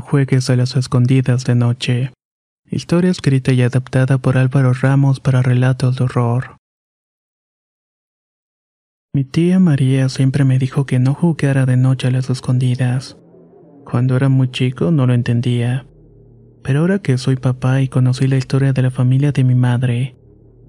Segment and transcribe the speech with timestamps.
[0.00, 2.12] Juegues a las escondidas de noche.
[2.70, 6.56] Historia escrita y adaptada por Álvaro Ramos para relatos de horror.
[9.14, 13.16] Mi tía María siempre me dijo que no jugara de noche a las escondidas.
[13.84, 15.86] Cuando era muy chico no lo entendía.
[16.62, 20.16] Pero ahora que soy papá y conocí la historia de la familia de mi madre,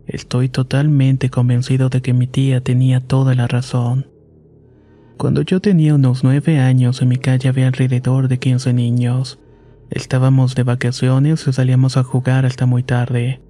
[0.07, 4.08] estoy totalmente convencido de que mi tía tenía toda la razón.
[5.19, 9.37] Cuando yo tenía unos nueve años en mi calle había alrededor de 15 niños.
[9.89, 13.41] Estábamos de vacaciones y salíamos a jugar hasta muy tarde.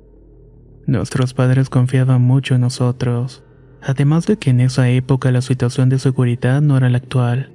[0.88, 3.44] Nuestros padres confiaban mucho en nosotros,
[3.84, 7.52] además de que en esa época la situación de seguridad no era la actual.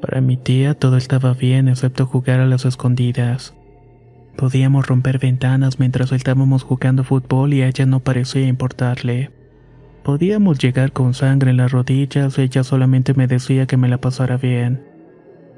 [0.00, 3.54] Para mi tía todo estaba bien excepto jugar a las escondidas.
[4.36, 9.32] Podíamos romper ventanas mientras estábamos jugando fútbol y a ella no parecía importarle.
[10.06, 14.36] Podíamos llegar con sangre en las rodillas ella solamente me decía que me la pasara
[14.36, 14.86] bien.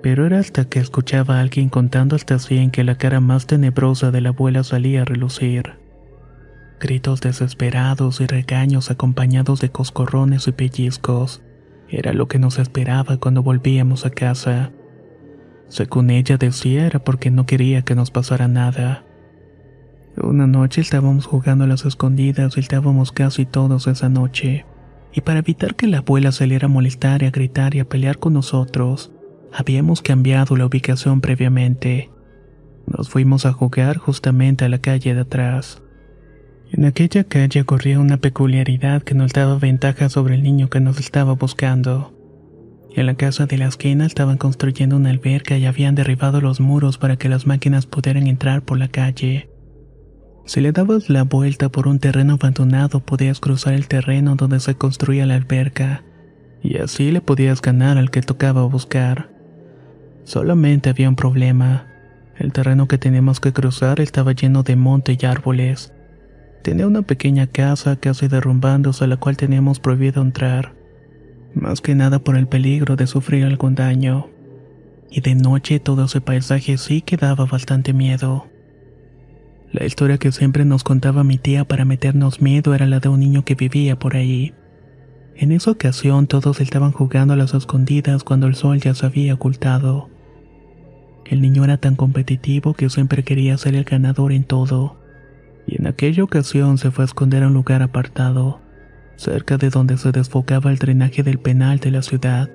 [0.03, 4.11] Pero era hasta que escuchaba a alguien contando hasta 100 que la cara más tenebrosa
[4.11, 5.75] de la abuela salía a relucir.
[6.81, 11.43] Gritos desesperados y regaños acompañados de coscorrones y pellizcos.
[11.91, 14.73] Era lo que nos esperaba cuando volvíamos a casa.
[15.69, 19.05] Según ella decía era porque no quería que nos pasara nada.
[20.23, 24.67] Una noche estábamos jugando a las escondidas y estábamos casi todos esa noche.
[25.15, 28.19] Y para evitar que la abuela saliera a molestar y a gritar y a pelear
[28.19, 29.13] con nosotros,
[29.53, 32.11] habíamos cambiado la ubicación previamente.
[32.87, 35.83] Nos fuimos a jugar justamente a la calle de atrás.
[36.73, 40.99] En aquella calle corría una peculiaridad que nos daba ventaja sobre el niño que nos
[40.99, 42.13] estaba buscando.
[42.95, 46.99] En la casa de la esquina estaban construyendo una alberca y habían derribado los muros
[46.99, 49.49] para que las máquinas pudieran entrar por la calle.
[50.49, 54.77] Si le dabas la vuelta por un terreno abandonado podías cruzar el terreno donde se
[54.77, 56.05] construía la alberca,
[56.63, 59.29] y así le podías ganar al que tocaba buscar.
[60.25, 61.87] Solamente había un problema.
[62.39, 65.93] El terreno que teníamos que cruzar estaba lleno de monte y árboles.
[66.63, 70.73] Tenía una pequeña casa casi derrumbándose a la cual teníamos prohibido entrar,
[71.53, 74.31] más que nada por el peligro de sufrir algún daño.
[75.11, 78.47] Y de noche todo ese paisaje sí que daba bastante miedo.
[79.73, 83.21] La historia que siempre nos contaba mi tía para meternos miedo era la de un
[83.21, 84.55] niño que vivía por ahí.
[85.37, 89.35] En esa ocasión todos estaban jugando a las escondidas cuando el sol ya se había
[89.35, 90.09] ocultado.
[91.27, 94.99] El niño era tan competitivo que siempre quería ser el ganador en todo,
[95.67, 98.61] y en aquella ocasión se fue a esconder a un lugar apartado,
[99.17, 102.49] cerca de donde se desfocaba el drenaje del penal de la ciudad.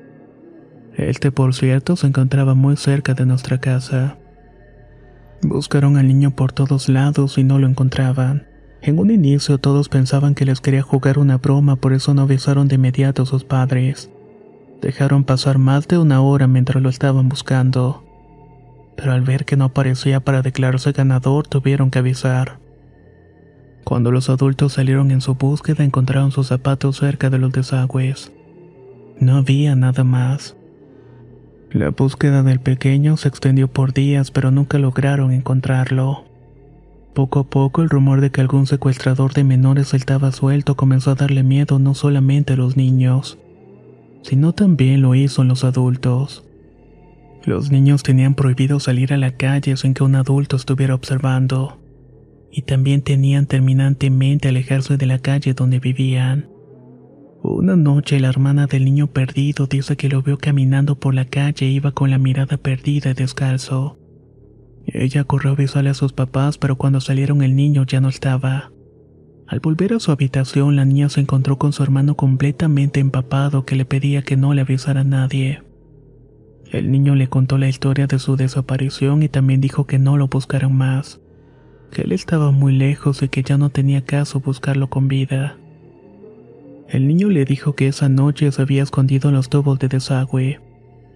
[0.95, 4.17] Este, por cierto, se encontraba muy cerca de nuestra casa.
[5.43, 8.47] Buscaron al niño por todos lados y no lo encontraban.
[8.81, 12.67] En un inicio todos pensaban que les quería jugar una broma, por eso no avisaron
[12.67, 14.09] de inmediato a sus padres.
[14.81, 18.03] Dejaron pasar más de una hora mientras lo estaban buscando.
[18.95, 22.59] Pero al ver que no aparecía para declararse ganador, tuvieron que avisar.
[23.83, 28.31] Cuando los adultos salieron en su búsqueda, encontraron sus zapatos cerca de los desagües.
[29.19, 30.55] No había nada más.
[31.73, 36.23] La búsqueda del pequeño se extendió por días, pero nunca lograron encontrarlo.
[37.15, 41.15] Poco a poco el rumor de que algún secuestrador de menores estaba suelto comenzó a
[41.15, 43.39] darle miedo no solamente a los niños,
[44.21, 46.45] sino también lo hizo en los adultos.
[47.43, 51.79] Los niños tenían prohibido salir a la calle sin que un adulto estuviera observando,
[52.51, 56.52] y también tenían terminantemente alejarse de la calle donde vivían.
[57.45, 61.65] Una noche la hermana del niño perdido dice que lo vio caminando por la calle
[61.65, 63.99] iba con la mirada perdida y descalzo.
[64.85, 68.71] Ella corrió a avisarle a sus papás, pero cuando salieron el niño ya no estaba.
[69.45, 73.75] Al volver a su habitación, la niña se encontró con su hermano completamente empapado que
[73.75, 75.63] le pedía que no le avisara a nadie.
[76.71, 80.29] El niño le contó la historia de su desaparición y también dijo que no lo
[80.29, 81.19] buscaran más,
[81.91, 85.57] que él estaba muy lejos y que ya no tenía caso buscarlo con vida.
[86.87, 90.59] El niño le dijo que esa noche se había escondido en los tubos de desagüe,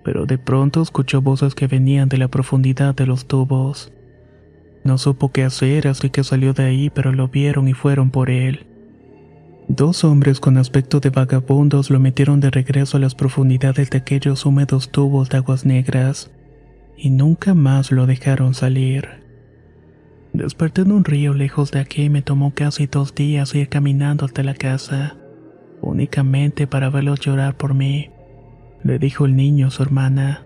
[0.03, 3.91] pero de pronto escuchó voces que venían de la profundidad de los tubos.
[4.83, 8.29] No supo qué hacer, así que salió de ahí, pero lo vieron y fueron por
[8.29, 8.65] él.
[9.67, 14.45] Dos hombres con aspecto de vagabundos lo metieron de regreso a las profundidades de aquellos
[14.45, 16.31] húmedos tubos de aguas negras,
[16.95, 19.07] y nunca más lo dejaron salir.
[20.31, 24.25] Desperté en un río lejos de aquí y me tomó casi dos días ir caminando
[24.25, 25.17] hasta la casa
[25.81, 28.09] únicamente para verlos llorar por mí,
[28.83, 30.45] le dijo el niño a su hermana.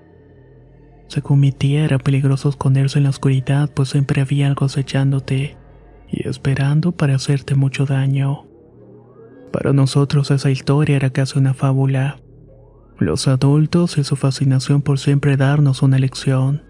[1.08, 5.58] Según mi tía era peligroso esconderse en la oscuridad pues siempre había algo acechándote
[6.10, 8.46] y esperando para hacerte mucho daño.
[9.52, 12.22] Para nosotros esa historia era casi una fábula.
[12.98, 16.64] Los adultos y su fascinación por siempre darnos una lección.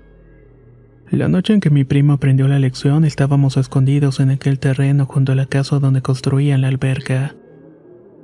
[1.11, 5.33] La noche en que mi primo aprendió la lección estábamos escondidos en aquel terreno junto
[5.33, 7.35] a la casa donde construían la alberca.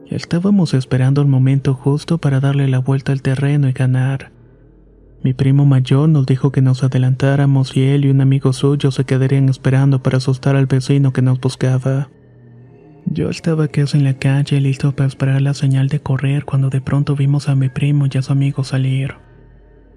[0.10, 4.32] Estábamos esperando el momento justo para darle la vuelta al terreno y ganar.
[5.22, 9.04] Mi primo mayor nos dijo que nos adelantáramos y él y un amigo suyo se
[9.04, 12.10] quedarían esperando para asustar al vecino que nos buscaba.
[13.06, 16.80] Yo estaba casi en la calle listo para esperar la señal de correr cuando de
[16.80, 19.16] pronto vimos a mi primo y a su amigo salir.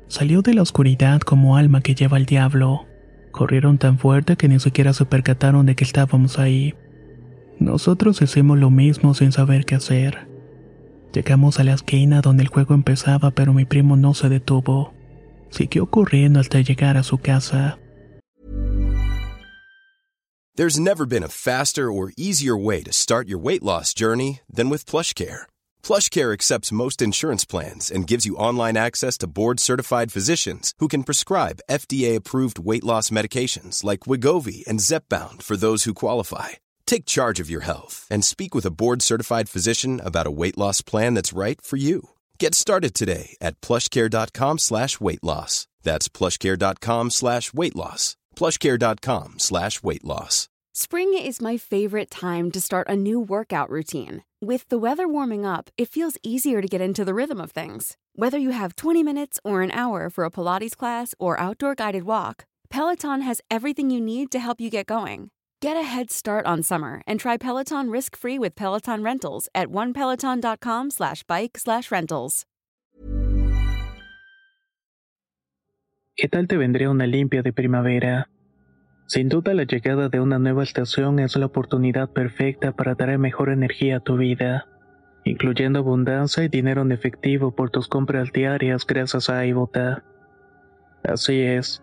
[0.08, 2.86] Salió de la oscuridad como alma que lleva el diablo.
[3.30, 6.74] Corrieron tan fuerte que ni siquiera se percataron de que estábamos ahí.
[7.60, 10.26] Nosotros hicimos lo mismo sin saber qué hacer.
[11.12, 14.94] Llegamos a la esquina donde el juego empezaba, pero mi primo no se detuvo.
[15.50, 17.78] Siguió corriendo hasta llegar a su casa.
[20.56, 24.70] There's never been a faster or easier way to start your weight loss journey than
[24.70, 25.42] with PlushCare.
[25.82, 31.04] PlushCare accepts most insurance plans and gives you online access to board-certified physicians who can
[31.04, 36.56] prescribe FDA-approved weight loss medications like Wigovi and Zepbound for those who qualify.
[36.90, 40.58] Take charge of your health and speak with a board certified physician about a weight
[40.58, 42.08] loss plan that's right for you.
[42.40, 45.68] Get started today at plushcare.com slash weight loss.
[45.84, 48.16] That's plushcare.com slash weight loss.
[48.34, 50.48] Plushcare.com slash weight loss.
[50.74, 54.24] Spring is my favorite time to start a new workout routine.
[54.40, 57.96] With the weather warming up, it feels easier to get into the rhythm of things.
[58.16, 62.02] Whether you have 20 minutes or an hour for a Pilates class or outdoor guided
[62.02, 65.30] walk, Peloton has everything you need to help you get going.
[65.62, 70.90] Get a head start on summer and try Peloton risk-free with Peloton Rentals at onepeloton.com
[70.90, 72.46] slash bike slash rentals.
[76.16, 78.30] ¿Qué tal te vendría una limpia de primavera?
[79.06, 83.50] Sin duda la llegada de una nueva estación es la oportunidad perfecta para traer mejor
[83.50, 84.66] energía a tu vida,
[85.24, 90.04] incluyendo abundancia y dinero en efectivo por tus compras diarias gracias a iBota.
[91.04, 91.82] Así es.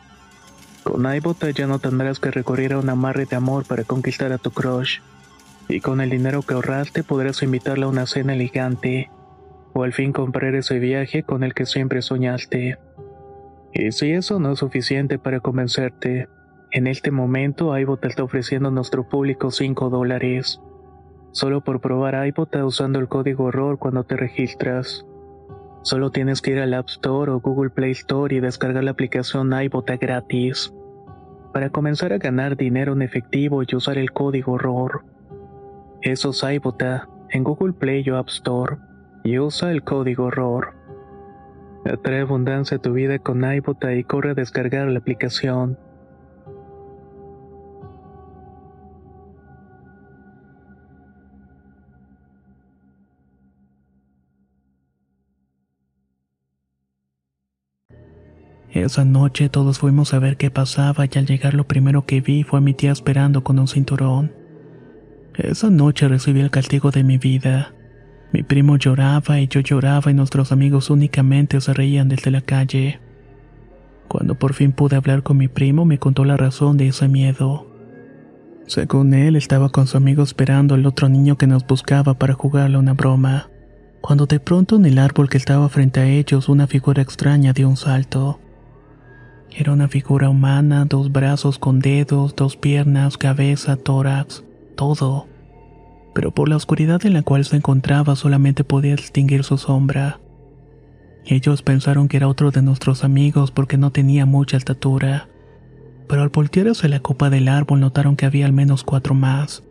[0.83, 4.37] Con iBota ya no tendrás que recurrir a un amarre de amor para conquistar a
[4.37, 4.99] tu crush.
[5.69, 9.11] Y con el dinero que ahorraste podrás invitarla a una cena elegante.
[9.73, 12.77] O al fin comprar ese viaje con el que siempre soñaste.
[13.73, 16.27] Y si eso no es suficiente para convencerte,
[16.71, 20.59] en este momento iBota está ofreciendo a nuestro público 5 dólares.
[21.31, 25.05] Solo por probar iBota usando el código error cuando te registras.
[25.83, 29.51] Solo tienes que ir al App Store o Google Play Store y descargar la aplicación
[29.53, 30.73] iBota gratis.
[31.53, 35.03] Para comenzar a ganar dinero en efectivo y usar el código ROR.
[36.01, 38.77] Eso es iBota en Google Play o App Store
[39.23, 40.73] y usa el código ROR.
[41.85, 45.77] Atrae abundancia a tu vida con iBota y corre a descargar la aplicación.
[58.73, 62.43] Esa noche todos fuimos a ver qué pasaba y al llegar lo primero que vi
[62.43, 64.31] fue a mi tía esperando con un cinturón.
[65.35, 67.73] Esa noche recibí el castigo de mi vida.
[68.31, 73.01] Mi primo lloraba y yo lloraba y nuestros amigos únicamente se reían desde la calle.
[74.07, 77.67] Cuando por fin pude hablar con mi primo me contó la razón de ese miedo.
[78.67, 82.77] Según él estaba con su amigo esperando al otro niño que nos buscaba para jugarle
[82.77, 83.49] una broma,
[83.99, 87.67] cuando de pronto en el árbol que estaba frente a ellos una figura extraña dio
[87.67, 88.39] un salto.
[89.53, 94.43] Era una figura humana, dos brazos con dedos, dos piernas, cabeza, tórax,
[94.75, 95.27] todo.
[96.13, 100.19] pero por la oscuridad en la cual se encontraba solamente podía distinguir su sombra.
[101.25, 105.29] Ellos pensaron que era otro de nuestros amigos porque no tenía mucha estatura,
[106.07, 109.63] pero al voltear hacia la copa del árbol notaron que había al menos cuatro más.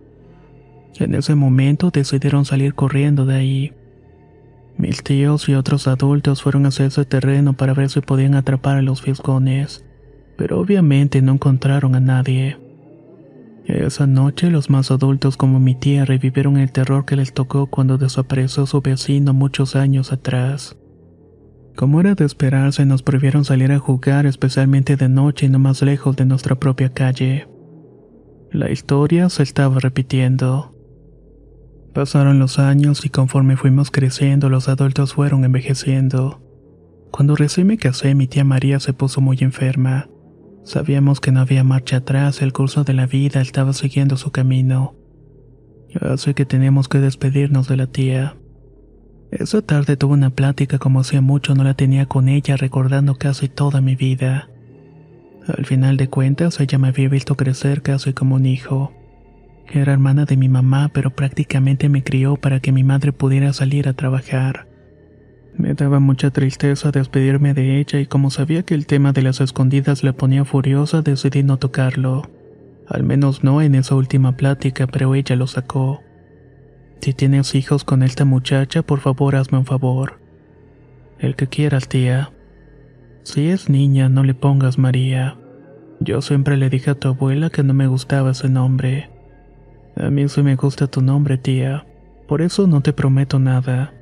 [0.96, 3.72] En ese momento decidieron salir corriendo de ahí.
[4.80, 8.82] Mis tíos y otros adultos fueron hacia ese terreno para ver si podían atrapar a
[8.82, 9.84] los fisgones,
[10.38, 12.56] pero obviamente no encontraron a nadie.
[13.66, 17.98] Esa noche los más adultos como mi tía revivieron el terror que les tocó cuando
[17.98, 20.78] desapareció su vecino muchos años atrás.
[21.76, 25.82] Como era de esperarse, nos prohibieron salir a jugar, especialmente de noche y no más
[25.82, 27.46] lejos de nuestra propia calle.
[28.50, 30.72] La historia se estaba repitiendo.
[31.94, 36.40] Pasaron los años y conforme fuimos creciendo, los adultos fueron envejeciendo.
[37.10, 40.08] Cuando recién me casé, mi tía María se puso muy enferma.
[40.62, 44.94] Sabíamos que no había marcha atrás, el curso de la vida estaba siguiendo su camino.
[46.00, 48.36] Así que teníamos que despedirnos de la tía.
[49.32, 53.48] Esa tarde tuve una plática como hacía mucho no la tenía con ella recordando casi
[53.48, 54.48] toda mi vida.
[55.46, 58.92] Al final de cuentas ella me había visto crecer casi como un hijo.
[59.72, 63.88] Era hermana de mi mamá pero prácticamente me crió para que mi madre pudiera salir
[63.88, 64.66] a trabajar.
[65.56, 69.40] Me daba mucha tristeza despedirme de ella y como sabía que el tema de las
[69.40, 72.28] escondidas la ponía furiosa decidí no tocarlo.
[72.88, 76.00] Al menos no en esa última plática, pero ella lo sacó.
[77.00, 80.18] Si tienes hijos con esta muchacha, por favor hazme un favor.
[81.20, 82.32] El que quieras, tía.
[83.22, 85.36] Si es niña, no le pongas María.
[86.00, 89.10] Yo siempre le dije a tu abuela que no me gustaba ese nombre.
[90.00, 91.86] A mí sí me gusta tu nombre, tía.
[92.26, 93.92] Por eso no te prometo nada.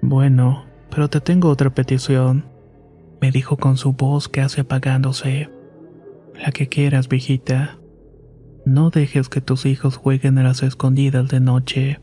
[0.00, 2.46] Bueno, pero te tengo otra petición,
[3.20, 5.50] me dijo con su voz casi apagándose.
[6.42, 7.78] La que quieras, viejita.
[8.64, 12.00] No dejes que tus hijos jueguen a las escondidas de noche.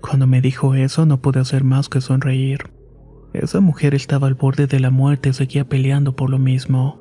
[0.00, 2.72] Cuando me dijo eso no pude hacer más que sonreír.
[3.32, 7.00] Esa mujer estaba al borde de la muerte y seguía peleando por lo mismo.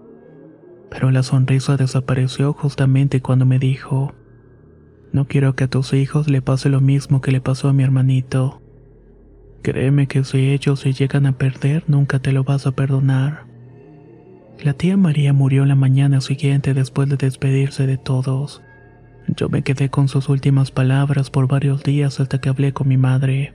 [0.91, 4.13] Pero la sonrisa desapareció justamente cuando me dijo,
[5.11, 7.83] no quiero que a tus hijos le pase lo mismo que le pasó a mi
[7.83, 8.61] hermanito.
[9.61, 13.45] Créeme que si ellos se llegan a perder, nunca te lo vas a perdonar.
[14.63, 18.61] La tía María murió la mañana siguiente después de despedirse de todos.
[19.27, 22.97] Yo me quedé con sus últimas palabras por varios días hasta que hablé con mi
[22.97, 23.53] madre.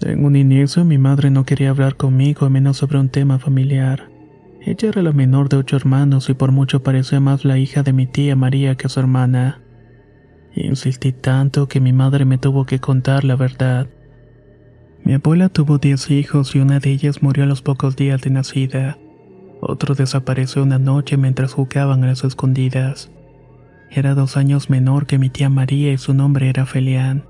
[0.00, 4.08] En un inicio mi madre no quería hablar conmigo menos sobre un tema familiar.
[4.60, 7.92] Ella era la menor de ocho hermanos y por mucho parecía más la hija de
[7.92, 9.60] mi tía María que su hermana.
[10.64, 13.86] Insistí tanto que mi madre me tuvo que contar la verdad.
[15.04, 18.30] Mi abuela tuvo diez hijos y una de ellas murió a los pocos días de
[18.30, 18.98] nacida.
[19.60, 23.08] Otro desapareció una noche mientras jugaban a las escondidas.
[23.92, 27.24] Era dos años menor que mi tía María y su nombre era Felián.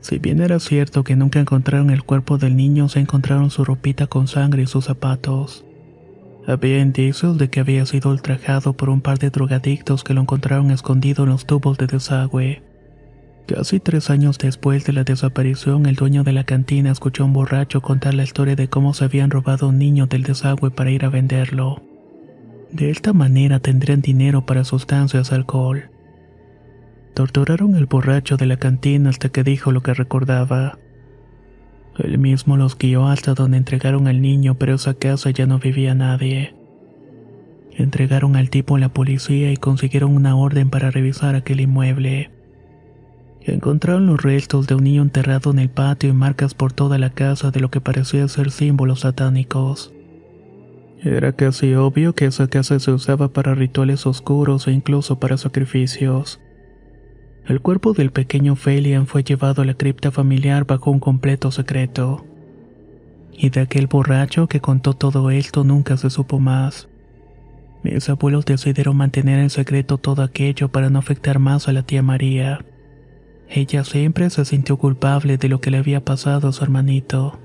[0.00, 4.06] Si bien era cierto que nunca encontraron el cuerpo del niño, se encontraron su ropita
[4.06, 5.65] con sangre y sus zapatos.
[6.46, 10.70] Había indicios de que había sido ultrajado por un par de drogadictos que lo encontraron
[10.70, 12.62] escondido en los tubos de desagüe.
[13.46, 17.32] Casi tres años después de la desaparición, el dueño de la cantina escuchó a un
[17.32, 21.04] borracho contar la historia de cómo se habían robado un niño del desagüe para ir
[21.04, 21.82] a venderlo.
[22.70, 25.90] De esta manera tendrían dinero para sustancias alcohol.
[27.14, 30.78] Torturaron al borracho de la cantina hasta que dijo lo que recordaba.
[31.98, 35.94] Él mismo los guió hasta donde entregaron al niño, pero esa casa ya no vivía
[35.94, 36.54] nadie.
[37.72, 42.30] Entregaron al tipo a la policía y consiguieron una orden para revisar aquel inmueble.
[43.42, 47.10] Encontraron los restos de un niño enterrado en el patio y marcas por toda la
[47.10, 49.92] casa de lo que parecía ser símbolos satánicos.
[51.02, 56.40] Era casi obvio que esa casa se usaba para rituales oscuros e incluso para sacrificios.
[57.48, 62.26] El cuerpo del pequeño Felian fue llevado a la cripta familiar bajo un completo secreto.
[63.32, 66.88] Y de aquel borracho que contó todo esto nunca se supo más.
[67.84, 72.02] Mis abuelos decidieron mantener en secreto todo aquello para no afectar más a la tía
[72.02, 72.64] María.
[73.48, 77.38] Ella siempre se sintió culpable de lo que le había pasado a su hermanito.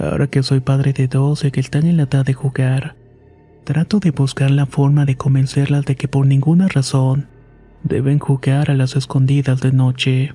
[0.00, 2.96] Ahora que soy padre de dos y que están en la edad de jugar,
[3.62, 7.28] trato de buscar la forma de convencerlas de que por ninguna razón
[7.84, 10.34] deben jugar a las escondidas de noche.